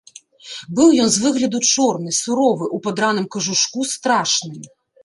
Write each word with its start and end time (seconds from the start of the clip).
Быў 0.79 0.89
ён 1.03 1.09
з 1.17 1.21
выгляду 1.25 1.59
чорны, 1.73 2.17
суровы, 2.23 2.65
у 2.79 2.83
падраным 2.89 3.25
кажушку 3.39 3.79
страшны. 3.97 4.57